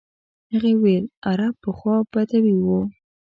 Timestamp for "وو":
2.63-2.79